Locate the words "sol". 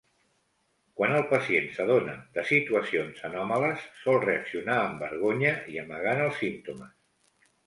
4.07-4.19